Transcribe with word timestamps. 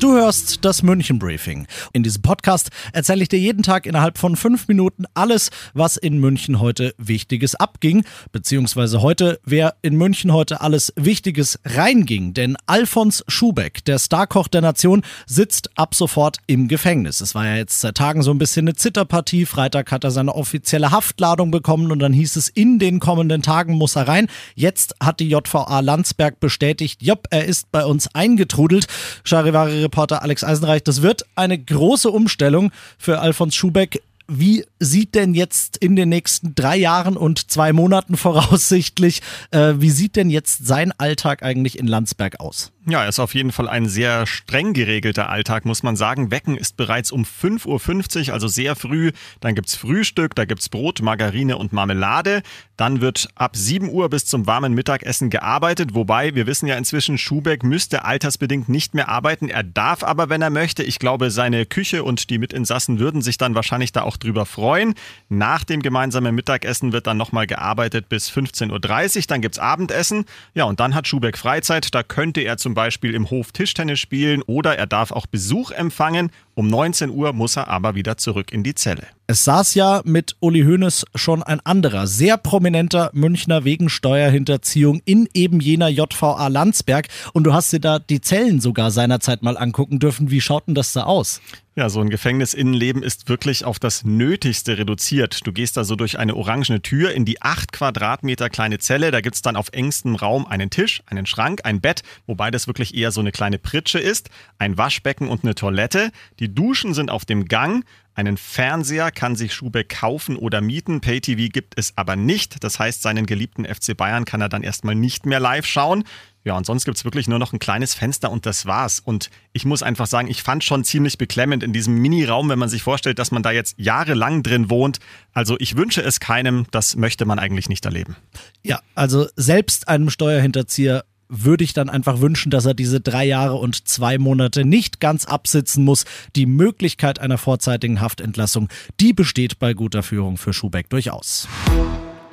Du 0.00 0.12
hörst 0.12 0.64
das 0.64 0.84
München 0.84 1.18
Briefing. 1.18 1.66
In 1.92 2.04
diesem 2.04 2.22
Podcast 2.22 2.70
erzähle 2.92 3.22
ich 3.22 3.28
dir 3.28 3.40
jeden 3.40 3.64
Tag 3.64 3.84
innerhalb 3.84 4.16
von 4.16 4.36
fünf 4.36 4.68
Minuten 4.68 5.06
alles, 5.14 5.50
was 5.74 5.96
in 5.96 6.20
München 6.20 6.60
heute 6.60 6.94
Wichtiges 6.98 7.56
abging, 7.56 8.04
beziehungsweise 8.30 9.02
heute, 9.02 9.40
wer 9.44 9.74
in 9.82 9.96
München 9.96 10.32
heute 10.32 10.60
alles 10.60 10.92
Wichtiges 10.94 11.58
reinging. 11.64 12.32
Denn 12.32 12.56
Alfons 12.66 13.24
Schubeck, 13.26 13.84
der 13.86 13.98
Starkoch 13.98 14.46
der 14.46 14.60
Nation, 14.60 15.02
sitzt 15.26 15.76
ab 15.76 15.96
sofort 15.96 16.36
im 16.46 16.68
Gefängnis. 16.68 17.20
Es 17.20 17.34
war 17.34 17.46
ja 17.46 17.56
jetzt 17.56 17.80
seit 17.80 17.96
Tagen 17.96 18.22
so 18.22 18.30
ein 18.30 18.38
bisschen 18.38 18.68
eine 18.68 18.76
Zitterpartie. 18.76 19.46
Freitag 19.46 19.90
hat 19.90 20.04
er 20.04 20.12
seine 20.12 20.36
offizielle 20.36 20.92
Haftladung 20.92 21.50
bekommen 21.50 21.90
und 21.90 21.98
dann 21.98 22.12
hieß 22.12 22.36
es, 22.36 22.48
in 22.48 22.78
den 22.78 23.00
kommenden 23.00 23.42
Tagen 23.42 23.74
muss 23.74 23.96
er 23.96 24.06
rein. 24.06 24.28
Jetzt 24.54 24.94
hat 25.02 25.18
die 25.18 25.28
JVA 25.28 25.80
Landsberg 25.80 26.38
bestätigt, 26.38 27.02
jopp, 27.02 27.26
er 27.30 27.46
ist 27.46 27.72
bei 27.72 27.84
uns 27.84 28.14
eingetrudelt. 28.14 28.86
Charivari 29.24 29.87
Reporter 29.88 30.22
Alex 30.22 30.44
Eisenreich. 30.44 30.82
Das 30.84 31.02
wird 31.02 31.24
eine 31.34 31.58
große 31.58 32.10
Umstellung 32.10 32.70
für 32.98 33.18
Alfons 33.20 33.54
Schubeck. 33.54 34.02
Wie 34.30 34.66
sieht 34.78 35.14
denn 35.14 35.32
jetzt 35.32 35.78
in 35.78 35.96
den 35.96 36.10
nächsten 36.10 36.54
drei 36.54 36.76
Jahren 36.76 37.16
und 37.16 37.50
zwei 37.50 37.72
Monaten 37.72 38.16
voraussichtlich, 38.16 39.22
äh, 39.50 39.74
wie 39.78 39.90
sieht 39.90 40.16
denn 40.16 40.28
jetzt 40.28 40.66
sein 40.66 40.92
Alltag 40.98 41.42
eigentlich 41.42 41.78
in 41.78 41.86
Landsberg 41.86 42.38
aus? 42.38 42.70
Ja, 42.86 43.04
ist 43.04 43.18
auf 43.18 43.34
jeden 43.34 43.52
Fall 43.52 43.68
ein 43.68 43.86
sehr 43.86 44.26
streng 44.26 44.72
geregelter 44.72 45.28
Alltag, 45.28 45.66
muss 45.66 45.82
man 45.82 45.96
sagen. 45.96 46.30
Wecken 46.30 46.56
ist 46.56 46.76
bereits 46.76 47.12
um 47.12 47.24
5.50 47.24 48.28
Uhr, 48.28 48.34
also 48.34 48.48
sehr 48.48 48.76
früh. 48.76 49.10
Dann 49.40 49.54
gibt's 49.54 49.74
Frühstück, 49.74 50.34
da 50.34 50.44
gibt's 50.44 50.68
Brot, 50.70 51.02
Margarine 51.02 51.58
und 51.58 51.72
Marmelade. 51.72 52.42
Dann 52.78 53.00
wird 53.00 53.28
ab 53.34 53.56
7 53.56 53.90
Uhr 53.90 54.08
bis 54.08 54.24
zum 54.24 54.46
warmen 54.46 54.72
Mittagessen 54.72 55.28
gearbeitet. 55.28 55.94
Wobei, 55.94 56.34
wir 56.36 56.46
wissen 56.46 56.66
ja 56.66 56.76
inzwischen, 56.76 57.18
Schubeck 57.18 57.64
müsste 57.64 58.04
altersbedingt 58.04 58.68
nicht 58.68 58.94
mehr 58.94 59.08
arbeiten. 59.08 59.48
Er 59.50 59.64
darf 59.64 60.04
aber, 60.04 60.30
wenn 60.30 60.40
er 60.40 60.50
möchte. 60.50 60.84
Ich 60.84 61.00
glaube, 61.00 61.30
seine 61.32 61.66
Küche 61.66 62.04
und 62.04 62.30
die 62.30 62.38
Mitinsassen 62.38 63.00
würden 63.00 63.20
sich 63.20 63.36
dann 63.36 63.56
wahrscheinlich 63.56 63.90
da 63.92 64.02
auch 64.02 64.16
drüber 64.16 64.46
freuen. 64.46 64.94
Nach 65.28 65.64
dem 65.64 65.82
gemeinsamen 65.82 66.34
Mittagessen 66.34 66.92
wird 66.92 67.08
dann 67.08 67.16
nochmal 67.16 67.48
gearbeitet 67.48 68.08
bis 68.08 68.30
15.30 68.30 69.16
Uhr. 69.16 69.22
Dann 69.26 69.42
gibt's 69.42 69.58
Abendessen. 69.58 70.24
Ja, 70.54 70.64
und 70.64 70.78
dann 70.78 70.94
hat 70.94 71.08
Schubeck 71.08 71.36
Freizeit. 71.36 71.92
Da 71.94 72.04
könnte 72.04 72.40
er 72.42 72.56
zum 72.56 72.77
Beispiel 72.78 73.12
im 73.12 73.28
Hof 73.28 73.50
Tischtennis 73.50 73.98
spielen 73.98 74.40
oder 74.42 74.78
er 74.78 74.86
darf 74.86 75.10
auch 75.10 75.26
Besuch 75.26 75.72
empfangen. 75.72 76.30
Um 76.58 76.66
19 76.66 77.10
Uhr 77.10 77.32
muss 77.34 77.54
er 77.54 77.68
aber 77.68 77.94
wieder 77.94 78.16
zurück 78.16 78.50
in 78.50 78.64
die 78.64 78.74
Zelle. 78.74 79.06
Es 79.28 79.44
saß 79.44 79.74
ja 79.74 80.02
mit 80.04 80.34
Uli 80.40 80.64
Hoeneß 80.64 81.04
schon 81.14 81.44
ein 81.44 81.60
anderer, 81.60 82.08
sehr 82.08 82.36
prominenter 82.36 83.10
Münchner 83.12 83.62
wegen 83.62 83.88
Steuerhinterziehung 83.88 85.00
in 85.04 85.28
eben 85.34 85.60
jener 85.60 85.86
JVA 85.86 86.48
Landsberg. 86.48 87.06
Und 87.32 87.44
du 87.44 87.52
hast 87.52 87.72
dir 87.72 87.78
da 87.78 88.00
die 88.00 88.20
Zellen 88.20 88.60
sogar 88.60 88.90
seinerzeit 88.90 89.44
mal 89.44 89.56
angucken 89.56 90.00
dürfen. 90.00 90.32
Wie 90.32 90.40
schaut 90.40 90.66
denn 90.66 90.74
das 90.74 90.92
da 90.94 91.04
aus? 91.04 91.40
Ja, 91.78 91.88
so 91.90 92.00
ein 92.00 92.10
Gefängnisinnenleben 92.10 93.04
ist 93.04 93.28
wirklich 93.28 93.64
auf 93.64 93.78
das 93.78 94.02
Nötigste 94.02 94.78
reduziert. 94.78 95.46
Du 95.46 95.52
gehst 95.52 95.76
da 95.76 95.84
so 95.84 95.94
durch 95.94 96.18
eine 96.18 96.34
orangene 96.34 96.82
Tür 96.82 97.12
in 97.12 97.24
die 97.24 97.40
acht 97.40 97.70
Quadratmeter 97.70 98.50
kleine 98.50 98.80
Zelle. 98.80 99.12
Da 99.12 99.20
gibt's 99.20 99.42
dann 99.42 99.54
auf 99.54 99.68
engstem 99.70 100.16
Raum 100.16 100.44
einen 100.44 100.70
Tisch, 100.70 101.04
einen 101.06 101.24
Schrank, 101.24 101.60
ein 101.62 101.80
Bett, 101.80 102.02
wobei 102.26 102.50
das 102.50 102.66
wirklich 102.66 102.96
eher 102.96 103.12
so 103.12 103.20
eine 103.20 103.30
kleine 103.30 103.58
Pritsche 103.58 104.00
ist, 104.00 104.28
ein 104.58 104.76
Waschbecken 104.76 105.28
und 105.28 105.44
eine 105.44 105.54
Toilette. 105.54 106.10
Die 106.40 106.47
Duschen 106.48 106.94
sind 106.94 107.10
auf 107.10 107.24
dem 107.24 107.46
Gang. 107.46 107.84
Einen 108.14 108.36
Fernseher 108.36 109.12
kann 109.12 109.36
sich 109.36 109.54
Schubeck 109.54 109.88
kaufen 109.88 110.36
oder 110.36 110.60
mieten. 110.60 111.00
Pay-TV 111.00 111.52
gibt 111.52 111.74
es 111.76 111.92
aber 111.96 112.16
nicht. 112.16 112.64
Das 112.64 112.78
heißt, 112.78 113.00
seinen 113.00 113.26
geliebten 113.26 113.64
FC 113.64 113.96
Bayern 113.96 114.24
kann 114.24 114.40
er 114.40 114.48
dann 114.48 114.62
erstmal 114.62 114.96
nicht 114.96 115.24
mehr 115.24 115.38
live 115.38 115.66
schauen. 115.66 116.04
Ja, 116.44 116.56
und 116.56 116.66
sonst 116.66 116.84
gibt 116.84 116.96
es 116.96 117.04
wirklich 117.04 117.28
nur 117.28 117.38
noch 117.38 117.52
ein 117.52 117.58
kleines 117.58 117.94
Fenster 117.94 118.30
und 118.32 118.46
das 118.46 118.66
war's. 118.66 119.00
Und 119.00 119.30
ich 119.52 119.64
muss 119.64 119.82
einfach 119.82 120.06
sagen, 120.06 120.28
ich 120.28 120.42
fand 120.42 120.64
schon 120.64 120.82
ziemlich 120.82 121.18
beklemmend 121.18 121.62
in 121.62 121.72
diesem 121.72 121.94
Mini-Raum, 121.94 122.48
wenn 122.48 122.58
man 122.58 122.68
sich 122.68 122.82
vorstellt, 122.82 123.18
dass 123.18 123.30
man 123.30 123.42
da 123.42 123.50
jetzt 123.50 123.74
jahrelang 123.78 124.42
drin 124.42 124.70
wohnt. 124.70 124.98
Also 125.32 125.56
ich 125.60 125.76
wünsche 125.76 126.00
es 126.00 126.20
keinem, 126.20 126.66
das 126.70 126.96
möchte 126.96 127.24
man 127.24 127.38
eigentlich 127.38 127.68
nicht 127.68 127.84
erleben. 127.84 128.16
Ja, 128.64 128.80
also 128.94 129.28
selbst 129.36 129.88
einem 129.88 130.10
Steuerhinterzieher 130.10 131.04
würde 131.28 131.64
ich 131.64 131.72
dann 131.72 131.90
einfach 131.90 132.20
wünschen, 132.20 132.50
dass 132.50 132.66
er 132.66 132.74
diese 132.74 133.00
drei 133.00 133.24
Jahre 133.24 133.54
und 133.54 133.88
zwei 133.88 134.18
Monate 134.18 134.64
nicht 134.64 135.00
ganz 135.00 135.24
absitzen 135.24 135.84
muss. 135.84 136.04
Die 136.36 136.46
Möglichkeit 136.46 137.18
einer 137.18 137.38
vorzeitigen 137.38 138.00
Haftentlassung, 138.00 138.68
die 139.00 139.12
besteht 139.12 139.58
bei 139.58 139.74
guter 139.74 140.02
Führung 140.02 140.36
für 140.36 140.52
Schubeck 140.52 140.88
durchaus. 140.90 141.48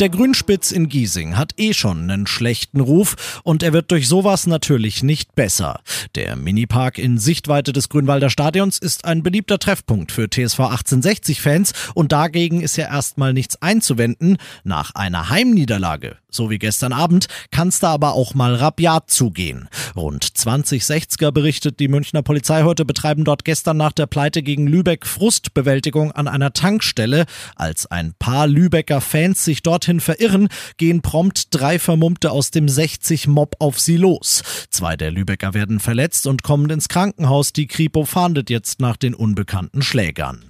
Der 0.01 0.09
Grünspitz 0.09 0.73
in 0.73 0.89
Giesing 0.89 1.38
hat 1.38 1.53
eh 1.56 1.73
schon 1.73 2.11
einen 2.11 2.28
schlechten 2.28 2.81
Ruf 2.81 3.39
und 3.44 3.63
er 3.63 3.72
wird 3.72 3.91
durch 3.91 4.09
sowas 4.09 4.45
natürlich 4.45 5.03
nicht 5.03 5.35
besser. 5.35 5.79
Der 6.16 6.35
Minipark 6.35 6.97
in 6.97 7.17
Sichtweite 7.17 7.72
des 7.72 7.88
Grünwalder 7.88 8.29
Stadions 8.29 8.78
ist 8.78 9.06
ein 9.06 9.23
beliebter 9.23 9.57
Treffpunkt 9.57 10.11
für 10.11 10.29
TSV 10.29 10.59
1860-Fans 10.59 11.72
und 11.94 12.11
dagegen 12.11 12.59
ist 12.59 12.75
ja 12.75 12.88
erstmal 12.88 13.31
nichts 13.31 13.61
einzuwenden. 13.61 14.35
Nach 14.66 14.94
einer 14.95 15.29
Heimniederlage, 15.29 16.17
so 16.29 16.50
wie 16.50 16.59
gestern 16.59 16.91
Abend, 16.91 17.27
kann 17.51 17.69
es 17.69 17.79
da 17.79 17.94
aber 17.94 18.16
auch 18.16 18.33
mal 18.33 18.53
rabiat 18.53 19.09
zugehen. 19.09 19.69
Rund 19.95 20.25
20 20.25 20.83
60er 20.83 21.31
berichtet 21.31 21.79
die 21.79 21.88
Münchner 21.88 22.22
Polizei 22.22 22.63
heute, 22.63 22.83
betreiben 22.83 23.23
dort 23.23 23.45
gestern 23.45 23.77
nach 23.77 23.94
der 23.94 24.07
Pleite 24.07 24.44
gegen 24.44 24.67
Lübeck 24.67 25.06
Frustbewältigung 25.06 26.12
an 26.12 26.27
einer 26.27 26.51
Tankstelle. 26.51 27.25
Als 27.56 27.85
ein 27.85 28.13
paar 28.19 28.47
Lübecker 28.47 29.00
Fans 29.00 29.45
sich 29.45 29.63
dort 29.63 29.84
dorthin 29.85 30.00
verirren, 30.00 30.47
gehen 30.78 31.01
prompt 31.01 31.47
drei 31.51 31.79
Vermummte 31.79 32.31
aus 32.31 32.51
dem 32.51 32.66
60-Mob 32.66 33.56
auf 33.59 33.79
sie 33.79 33.97
los. 33.97 34.41
Zwei 34.69 34.96
der 34.96 35.12
Lübecker 35.12 35.53
werden 35.53 35.79
verletzt 35.79 36.28
und 36.28 36.44
kommen 36.44 36.69
ins 36.69 36.88
Krankenhaus. 36.88 37.53
Die 37.53 37.68
Kripo 37.68 38.06
fahndet 38.06 38.50
jetzt 38.50 38.79
nach 38.79 38.97
den 38.97 39.13
unbekannten 39.13 39.81
Schlägern. 39.81 40.45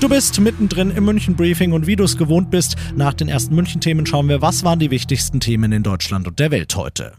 Du 0.00 0.08
bist 0.08 0.40
mittendrin 0.40 0.90
im 0.90 1.04
München 1.04 1.36
Briefing 1.36 1.72
und 1.72 1.86
wie 1.86 1.96
du 1.96 2.04
es 2.04 2.16
gewohnt 2.16 2.50
bist, 2.50 2.76
nach 2.96 3.12
den 3.12 3.28
ersten 3.28 3.54
München 3.54 3.82
Themen 3.82 4.06
schauen 4.06 4.30
wir, 4.30 4.40
was 4.40 4.64
waren 4.64 4.78
die 4.78 4.90
wichtigsten 4.90 5.40
Themen 5.40 5.72
in 5.72 5.82
Deutschland 5.82 6.26
und 6.26 6.38
der 6.38 6.50
Welt 6.50 6.74
heute. 6.74 7.12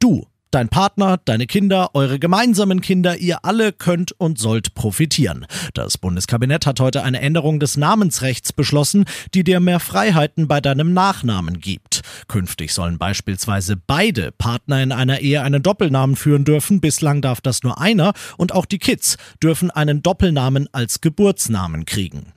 Du 0.00 0.26
Dein 0.54 0.68
Partner, 0.68 1.18
deine 1.24 1.48
Kinder, 1.48 1.90
eure 1.94 2.20
gemeinsamen 2.20 2.80
Kinder, 2.80 3.16
ihr 3.16 3.44
alle 3.44 3.72
könnt 3.72 4.12
und 4.12 4.38
sollt 4.38 4.76
profitieren. 4.76 5.46
Das 5.72 5.98
Bundeskabinett 5.98 6.64
hat 6.64 6.78
heute 6.78 7.02
eine 7.02 7.20
Änderung 7.20 7.58
des 7.58 7.76
Namensrechts 7.76 8.52
beschlossen, 8.52 9.04
die 9.34 9.42
dir 9.42 9.58
mehr 9.58 9.80
Freiheiten 9.80 10.46
bei 10.46 10.60
deinem 10.60 10.94
Nachnamen 10.94 11.58
gibt. 11.58 12.02
Künftig 12.28 12.72
sollen 12.72 12.98
beispielsweise 12.98 13.76
beide 13.76 14.30
Partner 14.30 14.80
in 14.80 14.92
einer 14.92 15.18
Ehe 15.18 15.42
einen 15.42 15.64
Doppelnamen 15.64 16.14
führen 16.14 16.44
dürfen. 16.44 16.80
Bislang 16.80 17.20
darf 17.20 17.40
das 17.40 17.64
nur 17.64 17.80
einer 17.80 18.12
und 18.36 18.52
auch 18.54 18.64
die 18.64 18.78
Kids 18.78 19.16
dürfen 19.42 19.72
einen 19.72 20.04
Doppelnamen 20.04 20.68
als 20.70 21.00
Geburtsnamen 21.00 21.84
kriegen. 21.84 22.32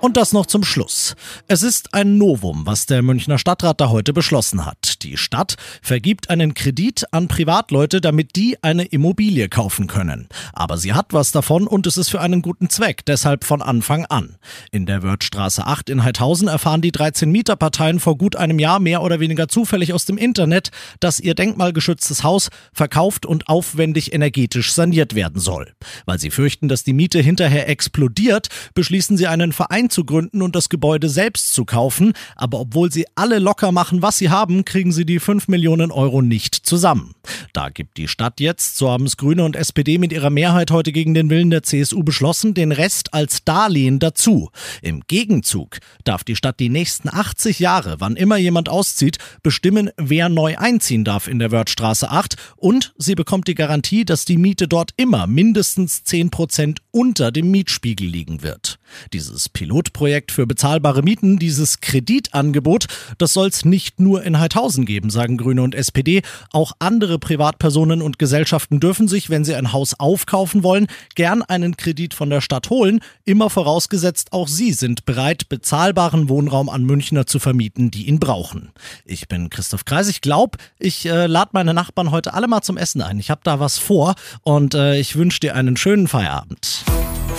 Und 0.00 0.16
das 0.16 0.32
noch 0.32 0.46
zum 0.46 0.64
Schluss. 0.64 1.14
Es 1.46 1.62
ist 1.62 1.94
ein 1.94 2.18
Novum, 2.18 2.66
was 2.66 2.86
der 2.86 3.02
Münchner 3.02 3.38
Stadtrat 3.38 3.80
da 3.80 3.90
heute 3.90 4.12
beschlossen 4.12 4.66
hat. 4.66 4.89
Die 5.02 5.16
Stadt 5.16 5.56
vergibt 5.80 6.28
einen 6.28 6.52
Kredit 6.52 7.04
an 7.10 7.26
Privatleute, 7.26 8.02
damit 8.02 8.36
die 8.36 8.62
eine 8.62 8.84
Immobilie 8.84 9.48
kaufen 9.48 9.86
können. 9.86 10.28
Aber 10.52 10.76
sie 10.76 10.92
hat 10.92 11.14
was 11.14 11.32
davon 11.32 11.66
und 11.66 11.86
es 11.86 11.96
ist 11.96 12.10
für 12.10 12.20
einen 12.20 12.42
guten 12.42 12.68
Zweck, 12.68 13.04
deshalb 13.06 13.44
von 13.44 13.62
Anfang 13.62 14.04
an. 14.06 14.36
In 14.70 14.84
der 14.84 15.02
Wörthstraße 15.02 15.66
8 15.66 15.88
in 15.88 16.04
Heidhausen 16.04 16.48
erfahren 16.48 16.82
die 16.82 16.92
13 16.92 17.30
Mieterparteien 17.30 17.98
vor 17.98 18.18
gut 18.18 18.36
einem 18.36 18.58
Jahr 18.58 18.78
mehr 18.78 19.02
oder 19.02 19.20
weniger 19.20 19.48
zufällig 19.48 19.94
aus 19.94 20.04
dem 20.04 20.18
Internet, 20.18 20.70
dass 21.00 21.18
ihr 21.18 21.34
denkmalgeschütztes 21.34 22.22
Haus 22.22 22.50
verkauft 22.72 23.24
und 23.24 23.48
aufwendig 23.48 24.12
energetisch 24.12 24.72
saniert 24.72 25.14
werden 25.14 25.40
soll. 25.40 25.72
Weil 26.04 26.18
sie 26.18 26.30
fürchten, 26.30 26.68
dass 26.68 26.84
die 26.84 26.92
Miete 26.92 27.20
hinterher 27.20 27.68
explodiert, 27.68 28.48
beschließen 28.74 29.16
sie 29.16 29.26
einen 29.26 29.52
Verein 29.52 29.88
zu 29.88 30.04
gründen 30.04 30.42
und 30.42 30.54
das 30.54 30.68
Gebäude 30.68 31.08
selbst 31.08 31.54
zu 31.54 31.64
kaufen. 31.64 32.12
Aber 32.36 32.60
obwohl 32.60 32.92
sie 32.92 33.06
alle 33.14 33.38
locker 33.38 33.72
machen, 33.72 34.02
was 34.02 34.18
sie 34.18 34.28
haben, 34.28 34.64
kriegen 34.64 34.89
kriegen 34.90 34.92
sie 34.92 35.06
die 35.06 35.20
5 35.20 35.46
Millionen 35.46 35.92
Euro 35.92 36.20
nicht 36.20 36.54
zusammen. 36.54 37.14
Da 37.52 37.68
gibt 37.68 37.96
die 37.96 38.08
Stadt 38.08 38.40
jetzt, 38.40 38.76
so 38.76 38.90
haben 38.90 39.06
es 39.06 39.16
Grüne 39.16 39.44
und 39.44 39.54
SPD 39.54 39.98
mit 39.98 40.12
ihrer 40.12 40.30
Mehrheit 40.30 40.72
heute 40.72 40.90
gegen 40.90 41.14
den 41.14 41.30
Willen 41.30 41.50
der 41.50 41.62
CSU 41.62 42.02
beschlossen, 42.02 42.54
den 42.54 42.72
Rest 42.72 43.14
als 43.14 43.44
Darlehen 43.44 44.00
dazu. 44.00 44.50
Im 44.82 45.02
Gegenzug 45.06 45.78
darf 46.02 46.24
die 46.24 46.34
Stadt 46.34 46.58
die 46.58 46.70
nächsten 46.70 47.08
80 47.08 47.60
Jahre, 47.60 47.96
wann 48.00 48.16
immer 48.16 48.36
jemand 48.36 48.68
auszieht, 48.68 49.18
bestimmen, 49.44 49.90
wer 49.96 50.28
neu 50.28 50.58
einziehen 50.58 51.04
darf 51.04 51.28
in 51.28 51.38
der 51.38 51.52
Wörthstraße 51.52 52.10
8 52.10 52.34
und 52.56 52.92
sie 52.98 53.14
bekommt 53.14 53.46
die 53.46 53.54
Garantie, 53.54 54.04
dass 54.04 54.24
die 54.24 54.38
Miete 54.38 54.66
dort 54.66 54.90
immer 54.96 55.28
mindestens 55.28 56.02
10 56.02 56.30
Prozent 56.30 56.80
unter 56.90 57.30
dem 57.30 57.52
Mietspiegel 57.52 58.08
liegen 58.08 58.42
wird. 58.42 58.79
Dieses 59.12 59.48
Pilotprojekt 59.48 60.32
für 60.32 60.46
bezahlbare 60.46 61.02
Mieten, 61.02 61.38
dieses 61.38 61.80
Kreditangebot, 61.80 62.86
das 63.18 63.32
soll 63.32 63.48
es 63.48 63.64
nicht 63.64 64.00
nur 64.00 64.22
in 64.22 64.38
Heidhausen 64.38 64.86
geben, 64.86 65.10
sagen 65.10 65.36
Grüne 65.36 65.62
und 65.62 65.74
SPD. 65.74 66.22
Auch 66.52 66.72
andere 66.78 67.18
Privatpersonen 67.18 68.02
und 68.02 68.18
Gesellschaften 68.18 68.80
dürfen 68.80 69.08
sich, 69.08 69.30
wenn 69.30 69.44
sie 69.44 69.54
ein 69.54 69.72
Haus 69.72 69.94
aufkaufen 69.98 70.62
wollen, 70.62 70.86
gern 71.14 71.42
einen 71.42 71.76
Kredit 71.76 72.14
von 72.14 72.30
der 72.30 72.40
Stadt 72.40 72.70
holen, 72.70 73.00
immer 73.24 73.50
vorausgesetzt 73.50 74.32
auch 74.32 74.48
sie 74.48 74.72
sind 74.72 75.04
bereit, 75.04 75.48
bezahlbaren 75.48 76.28
Wohnraum 76.28 76.68
an 76.68 76.84
Münchner 76.84 77.26
zu 77.26 77.38
vermieten, 77.38 77.90
die 77.90 78.06
ihn 78.06 78.20
brauchen. 78.20 78.70
Ich 79.04 79.28
bin 79.28 79.50
Christoph 79.50 79.84
Kreis. 79.84 80.08
Ich 80.08 80.20
glaube, 80.20 80.58
ich 80.78 81.06
äh, 81.06 81.26
lade 81.26 81.50
meine 81.52 81.74
Nachbarn 81.74 82.10
heute 82.10 82.34
alle 82.34 82.48
mal 82.48 82.62
zum 82.62 82.76
Essen 82.76 83.02
ein. 83.02 83.18
Ich 83.18 83.30
habe 83.30 83.40
da 83.44 83.60
was 83.60 83.78
vor 83.78 84.14
und 84.42 84.74
äh, 84.74 84.98
ich 84.98 85.16
wünsche 85.16 85.40
dir 85.40 85.54
einen 85.54 85.76
schönen 85.76 86.08
Feierabend. 86.08 86.84